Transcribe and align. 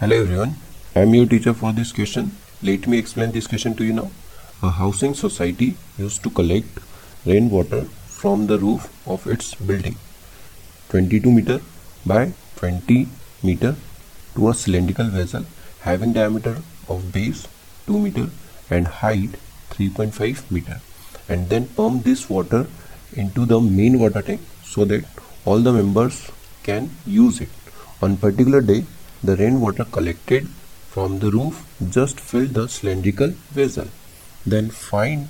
Hello 0.00 0.16
everyone, 0.16 0.54
I 0.94 1.00
am 1.00 1.12
your 1.12 1.26
teacher 1.26 1.52
for 1.52 1.72
this 1.72 1.90
question. 1.90 2.30
Let 2.62 2.86
me 2.86 2.98
explain 2.98 3.32
this 3.32 3.48
question 3.48 3.74
to 3.74 3.84
you 3.84 3.92
now. 3.92 4.12
A 4.62 4.70
housing 4.70 5.12
society 5.12 5.74
used 5.98 6.22
to 6.22 6.30
collect 6.30 6.78
rainwater 7.26 7.80
from 8.06 8.46
the 8.46 8.60
roof 8.60 8.84
of 9.08 9.26
its 9.26 9.56
building 9.56 9.96
22 10.90 11.32
meter 11.32 11.60
by 12.06 12.32
20 12.58 13.08
meter 13.42 13.74
to 14.36 14.48
a 14.50 14.54
cylindrical 14.54 15.08
vessel 15.08 15.44
having 15.80 16.12
diameter 16.12 16.58
of 16.88 17.10
base 17.12 17.48
2 17.88 17.98
meter 17.98 18.28
and 18.70 18.86
height 18.86 19.34
3.5 19.70 20.48
meter 20.52 20.80
and 21.28 21.48
then 21.48 21.66
pump 21.80 22.04
this 22.04 22.30
water 22.30 22.68
into 23.14 23.44
the 23.46 23.60
main 23.60 23.98
water 23.98 24.22
tank 24.22 24.40
so 24.62 24.84
that 24.84 25.02
all 25.44 25.58
the 25.58 25.72
members 25.72 26.30
can 26.62 26.88
use 27.04 27.40
it. 27.40 27.48
On 28.00 28.16
particular 28.16 28.60
day, 28.60 28.84
the 29.24 29.36
rainwater 29.38 29.84
collected 29.96 30.46
from 30.92 31.18
the 31.22 31.30
roof 31.34 31.62
just 31.96 32.20
filled 32.28 32.52
the 32.58 32.66
cylindrical 32.74 33.32
vessel. 33.56 33.88
Then 34.48 34.70
find 34.74 35.26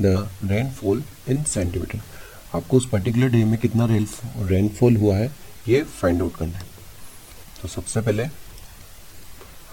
the 0.00 0.14
rainfall 0.50 1.02
in 1.28 1.44
centimeter. 1.52 2.00
आपको 2.54 2.76
उस 2.76 2.88
particular 2.88 3.28
day 3.28 3.44
में 3.44 3.58
कितना 3.60 3.86
rainfall 3.90 4.96
हुआ 4.96 5.16
है, 5.16 5.30
ये 5.68 5.82
find 5.82 6.22
out 6.22 6.36
करना 6.36 6.58
है। 6.58 6.64
तो 7.62 7.68
सबसे 7.68 8.00
पहले 8.00 8.24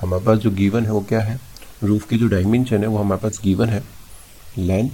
हमारे 0.00 0.24
पास 0.24 0.38
जो 0.38 0.50
गिवन 0.50 0.84
है 0.84 0.92
वो 0.92 1.00
क्या 1.00 1.20
है? 1.20 1.40
रूफ 1.82 2.08
की 2.08 2.18
जो 2.18 2.26
डायमेंशन 2.28 2.82
है 2.82 2.86
वो 2.86 2.98
हमारे 2.98 3.20
पास 3.22 3.40
गिवन 3.44 3.68
है। 3.68 3.82
Length 4.58 4.90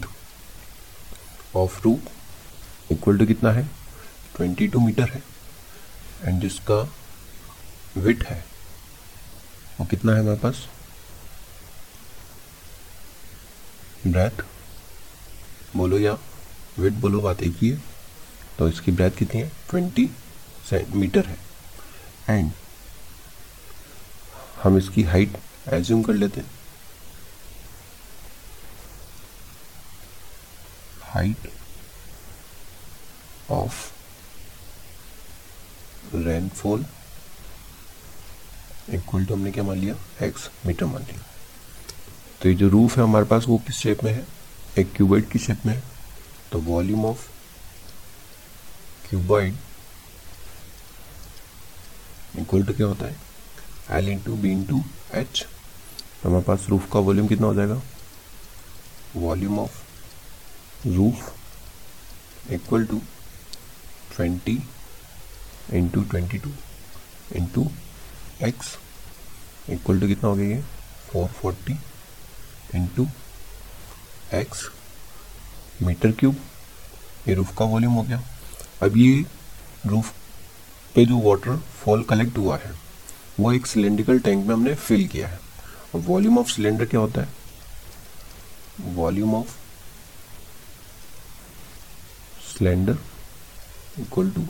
of 1.57 1.83
roof 1.85 2.93
equal 2.93 3.19
to 3.19 3.27
कितना 3.27 3.53
है? 3.53 3.69
22 4.37 4.81
मीटर 4.81 5.09
है। 5.09 5.23
एंड 6.25 6.41
जिसका 6.41 6.93
विट 7.97 8.25
है। 8.25 8.52
वो 9.83 9.87
कितना 9.89 10.13
है 10.13 10.21
हमारे 10.21 10.39
पास? 10.39 10.67
ब्रेथ 14.07 14.45
बोलो 15.77 15.99
या 15.99 16.13
वेट 16.79 16.93
बोलो, 16.93 17.21
बात 17.21 17.43
एक 17.43 17.57
ही 17.57 17.71
है। 17.71 17.83
तो 18.59 18.69
इसकी 18.69 18.93
ब्रेथ 18.93 19.11
कितनी 19.11 19.41
है? 19.41 19.51
ट्वेंटी 19.71 20.09
मीटर 20.95 21.27
है। 21.27 21.39
एंड 22.31 22.53
हम 24.63 24.79
इसकी 24.79 25.03
हाइट 25.03 25.37
एज्यूम 25.69 26.03
कर 26.03 26.13
लेते 26.13 26.41
हैं। 26.41 26.51
Height 31.03 31.53
of 33.51 33.93
rainfall 36.15 36.87
equal 38.91 39.25
to 39.25 39.35
हमने 39.35 39.51
क्या 39.51 39.65
मान 39.65 39.79
लिया? 39.79 39.95
एक्स 40.27 40.51
मीटर 40.67 40.87
मान 40.87 41.03
लिया। 41.03 41.23
तो 42.43 42.49
ये 42.49 42.55
जो 42.55 42.69
रूफ 42.69 42.97
है 42.97 43.03
हमारे 43.03 43.25
पास, 43.25 43.45
वो 43.49 43.59
किस 43.59 43.77
शेप 43.77 44.05
में 44.05 44.13
है? 44.13 44.27
एक 44.79 44.93
क्यूबॉइड 44.93 45.29
की 45.29 45.39
शेप 45.39 45.67
में 45.67 45.75
है। 45.75 45.83
तो 46.53 46.59
volume 46.61 47.05
of 47.07 47.29
cuboid 49.09 49.57
equal 52.39 52.63
to 52.63 52.73
क्या 52.73 52.87
होता 52.87 53.07
है? 53.07 53.17
L 53.91 54.09
into 54.09 54.37
B 54.37 54.51
into 54.53 54.83
H 55.15 55.47
तो 56.23 56.29
हमारे 56.29 56.45
पास 56.45 56.67
रूफ 56.69 56.93
का 56.93 56.99
वॉल्यूम 56.99 57.29
कितना 57.29 57.47
हो 57.47 57.55
जाएगा? 57.55 57.81
Volume 59.17 59.59
of 59.59 59.81
roof 60.89 61.33
equal 62.51 62.85
to 62.85 63.01
twenty 64.17 64.59
into 65.73 66.03
twenty 66.03 66.39
two 66.39 66.51
into 67.33 67.71
X 68.41 68.77
equal 69.71 70.01
to 70.01 70.07
कितना 70.07 70.29
हो 70.31 70.37
गया 70.37 70.57
ये? 70.57 70.63
Four 71.11 71.29
forty 71.29 71.79
into 72.75 73.07
X 74.35 74.69
metre 75.83 76.13
cube 76.13 76.37
ये 77.29 77.35
रूफ 77.35 77.57
का 77.59 77.65
वॉल्यूम 77.65 77.93
हो 77.95 78.03
गया। 78.03 78.23
अब 78.83 78.97
ये 78.97 79.25
रूफ 79.87 80.13
पे 80.95 81.05
जो 81.07 81.19
वाटर 81.21 81.57
फॉल 81.57 82.03
कलेक्ट 82.03 82.39
हुआ 82.39 82.57
है, 82.57 82.73
वो 83.41 83.53
एक 83.53 83.67
सिलेंड्रिकल 83.67 84.19
टैंक 84.19 84.47
में 84.47 84.55
हमने 84.55 84.75
फिल 84.75 85.07
किया 85.09 85.29
है। 85.29 85.39
और 85.95 86.01
वॉल्यूम 86.01 86.39
ऑफ़ 86.39 86.51
सिलेंडर 86.51 86.87
क्या 86.87 87.01
होता 87.01 87.21
है? 87.21 87.29
Volume 88.81 89.35
of 89.35 89.57
cylinder 92.53 92.99
equal 93.99 94.31
to 94.31 94.43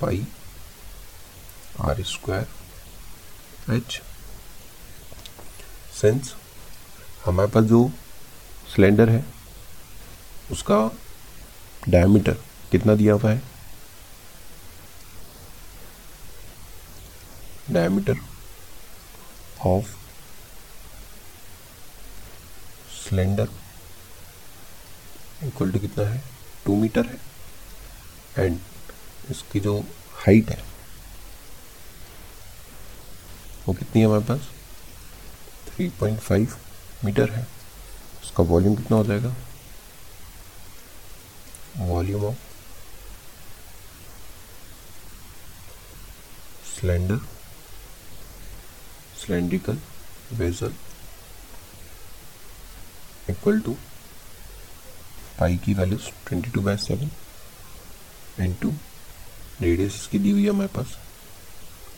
pi 0.00 0.26
R 1.80 2.02
square 2.02 3.74
H 3.74 4.00
since 6.00 6.34
हमारे 7.24 7.50
पास 7.50 7.64
जो 7.64 7.80
सिलेंडर 8.74 9.08
है, 9.08 9.24
उसका 10.50 10.78
डायमीटर 11.88 12.36
कितना 12.72 12.94
दिया 12.94 13.14
हुआ 13.14 13.30
है? 13.30 13.42
Diameter 17.70 18.16
of 19.66 19.94
cylinder 23.08 23.48
equal 25.46 25.72
to 25.72 25.78
कितना 25.78 26.04
है? 26.04 26.22
टू 26.64 26.76
मीटर 26.76 27.06
है. 27.06 27.20
एंड 28.38 28.58
इसकी 29.30 29.60
जो 29.60 29.78
हाइट 30.16 30.50
है 30.50 30.67
वो 33.68 33.72
कितनी 33.74 34.00
है 34.00 34.06
हमारे 34.06 34.24
पास? 34.24 34.48
3.5 35.70 36.54
मीटर 37.04 37.30
है। 37.30 37.46
उसका 38.22 38.42
वॉल्यूम 38.42 38.74
कितना 38.76 38.96
हो 38.96 39.04
जाएगा? 39.04 39.34
Volume 41.78 42.24
of 42.24 42.36
cylinder 46.70 47.18
cylindrical 49.18 49.78
vessel 50.32 50.72
equal 53.30 53.60
to 53.60 53.76
pi 55.40 55.56
की 55.56 55.74
values 55.74 56.08
22 56.30 56.54
two 56.54 56.60
by 56.60 56.76
seven 56.76 57.10
and 58.40 58.56
two 58.60 58.72
radius 59.60 59.94
इसकी 59.94 60.18
दी 60.18 60.30
हुई 60.30 60.44
है 60.44 60.50
हमारे 60.50 60.68
पास। 60.68 60.96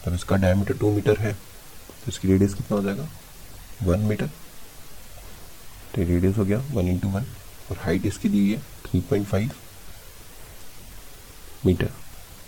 तब 0.05 0.15
इसका 0.15 0.37
डायमीटर 0.37 0.75
टू 0.75 0.91
मीटर 0.93 1.19
है। 1.19 1.37
तो 2.01 2.09
इसकी 2.09 2.29
रेडियस 2.29 2.55
कितना 2.55 2.77
हो 2.77 2.83
जाएगा? 2.83 3.09
वन 3.83 4.01
मीटर 4.01 4.27
तो 5.95 6.03
रेडियस 6.03 6.37
हो 6.37 6.45
गया 6.45 6.59
वन 6.73 6.89
इंटू 6.89 7.09
वन 7.09 7.27
और 7.71 7.77
हाइट 7.79 8.07
इसकी 8.07 8.29
दी 8.29 8.39
हुई 8.41 8.53
है 8.53 8.61
थ्री 8.87 9.01
पॉइंट 9.11 9.27
फाइव 9.27 9.51
मीटर 11.67 11.91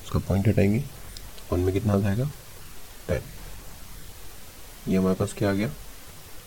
उसका 0.04 0.18
पॉइंट 0.18 0.48
हटाएँगे। 0.48 0.84
वन 1.52 1.60
में 1.60 1.72
कितना 1.74 1.94
आ 1.94 1.98
जाएगा? 1.98 2.30
टेन 3.08 3.22
ये 4.88 4.96
हमारे 4.98 5.14
पास 5.14 5.32
क्या 5.38 5.50
आ 5.50 5.52
गया? 5.52 5.68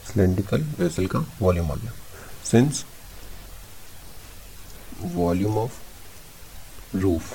सिलेंड्रिकल 0.05 0.61
वेसल 0.79 1.07
का 1.07 1.25
वॉल्यूम 1.41 1.71
आ 1.71 1.75
गया। 1.75 1.91
Since 2.45 2.85
volume 5.03 5.57
of 5.57 6.97
roof 6.97 7.33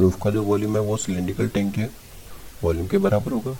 roof 0.00 0.18
का 0.22 0.30
जो 0.30 0.42
वॉल्यूम 0.42 0.76
है 0.76 0.82
वो 0.82 0.96
सिलेंड्रिकल 0.96 1.48
टैंक 1.48 1.76
है। 1.76 1.90
वॉल्यूम 2.62 2.86
के 2.88 2.98
बराबर 2.98 3.32
होगा। 3.32 3.56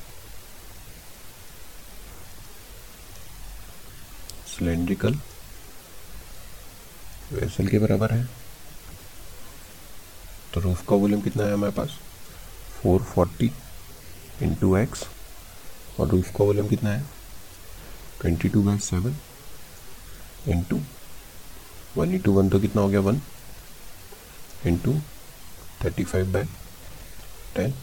सिलेंड्रिकल 4.53 5.15
वेसल 7.33 7.67
के 7.67 7.79
बराबर 7.79 8.13
है। 8.13 8.29
तो 10.55 10.61
रूफ 10.61 10.87
का 10.89 10.97
वॉल्यूम 10.97 11.21
कितना 11.23 11.45
है 11.45 11.53
हमारे 11.53 11.73
पास? 11.73 11.99
440 12.87 13.03
फोर्टी 13.15 13.53
इंटू 14.43 14.77
एक्स 14.77 15.05
और 16.01 16.09
रूफ 16.09 16.31
का 16.37 16.45
वॉल्यूम 16.45 16.69
कितना 16.69 16.91
है? 16.91 17.05
22 18.25 18.53
two 18.53 18.63
by 18.63 18.79
seven 18.79 19.17
into 20.49 20.81
one 21.97 22.15
into 22.15 22.33
one 22.33 22.49
तो 22.49 22.61
कितना 22.61 22.83
हो 22.83 22.89
गया 22.89 23.01
one 23.01 23.21
into 24.67 24.95
thirty 25.85 26.05
five 26.05 26.33
by 26.33 26.45
ten 27.57 27.75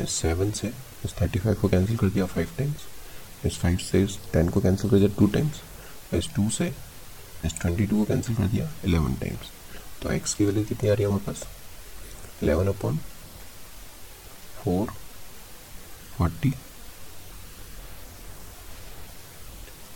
इस 0.00 0.10
सेवन 0.10 0.50
से, 0.50 0.72
इस 1.04 1.14
थर्टी 1.20 1.38
फाइव 1.38 1.56
को 1.60 1.68
कैंसिल 1.68 1.96
कर 1.96 2.06
दिया 2.06 2.26
फाइव 2.26 2.48
टाइम्स 2.58 2.76
इस 3.46 3.58
फाइव 3.58 3.78
से 3.78 4.02
इस 4.02 4.18
टेन 4.32 4.48
को 4.48 4.60
कैंसिल 4.60 4.90
कर 4.90 4.96
दिया 4.96 5.08
टू 5.18 5.26
टाइम्स 5.26 5.60
इस 6.16 6.28
टू 6.34 6.48
से 6.50 6.66
इस 7.44 7.60
ट्वेंटी 7.60 7.86
टू 7.86 7.96
को 7.96 8.04
कैंसिल 8.04 8.36
कर 8.36 8.46
दिया 8.46 8.70
इलेवन 8.84 9.14
टाइम्स 9.14 9.50
तो 10.02 10.10
एक्स 10.12 10.34
की 10.34 10.44
वैल्यू 10.44 10.64
कितनी 10.64 10.90
आ 10.90 10.92
रही 10.92 11.02
है 11.02 11.08
हमारे 11.08 11.24
पास? 11.26 11.42
एलेवन 12.42 12.68
अपॉन 12.68 12.98
फोर 14.56 14.92
फोर्टी 16.16 16.48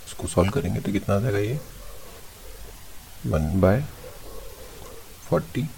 इसको 0.07 0.27
सॉल्व 0.29 0.51
करेंगे 0.51 0.81
तो 0.81 0.93
कितना 0.93 1.17
आ 1.17 1.19
जाएगा 1.21 1.39
ये? 1.39 1.61
वन 3.27 3.61
बाय 3.61 3.85
फोर्टी 5.29 5.69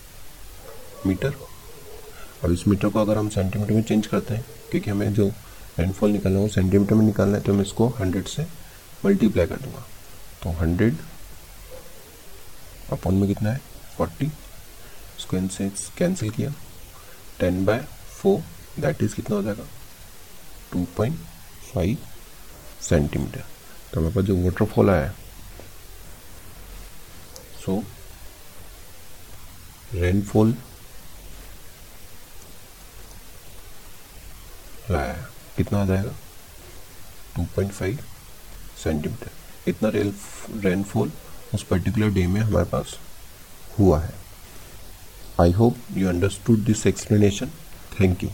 मीटर 1.06 1.34
अब 2.44 2.52
इस 2.52 2.66
मीटर 2.68 2.88
को 2.88 3.00
अगर 3.00 3.18
हम 3.18 3.28
सेंटीमीटर 3.28 3.72
में 3.72 3.82
चेंज 3.82 4.06
करते 4.06 4.34
हैं, 4.34 4.44
क्योंकि 4.70 4.90
हमें 4.90 5.12
जो 5.14 5.28
रेनफॉल 5.78 6.10
निकालना 6.10 6.40
हो 6.40 6.48
सेंटीमीटर 6.48 6.94
में 6.94 7.04
निकालना 7.06 7.36
है 7.36 7.42
तो 7.44 7.54
मैं 7.54 7.62
इसको 7.62 7.88
हंड्रेड 8.00 8.26
से 8.26 8.46
मल्टीप्लाई 9.04 9.46
कर 9.46 9.56
दूँगा। 9.56 9.86
तो 10.42 10.50
हंड्रेड। 10.50 10.96
अपॉन 12.92 13.14
में 13.14 13.26
कितना 13.28 13.52
है? 13.52 13.60
फोर्टी। 13.96 14.26
इसको 15.18 15.48
से 15.48 15.68
कैंसिल 15.98 16.30
किया। 16.30 16.52
Ten 17.40 17.64
by 17.64 17.78
four 18.20 18.40
that 18.80 19.02
is 19.02 19.14
कितना 19.14 19.36
हो 19.36 19.42
जाएगा? 19.42 19.64
Two 20.72 20.84
point 20.96 21.18
five 21.74 21.98
centimetre. 22.82 23.44
तो 23.92 24.00
हमारे 24.00 24.14
पास 24.14 24.24
जो 24.24 24.36
वाटरफॉल 24.36 24.90
आया 24.90 25.12
सो 27.64 27.82
रेनफॉल 29.92 30.54
लाया। 34.90 35.26
कितना 35.56 35.82
आ 35.82 35.84
जाएगा? 35.84 36.12
2.5 37.36 38.00
सेंटीमीटर। 38.84 39.30
इतना 39.68 39.88
रेल 39.88 40.12
रेनफॉल 40.56 41.12
उस 41.54 41.62
पर्टिकुलर 41.62 42.10
डे 42.10 42.26
में 42.26 42.40
हमारे 42.40 42.66
पास 42.66 42.98
हुआ 43.78 44.00
है। 44.00 44.14
I 45.40 45.52
hope 45.52 45.76
you 45.96 46.08
understood 46.08 46.58
this 46.58 46.86
explanation 46.86 47.50
thank 48.00 48.24
you 48.24 48.30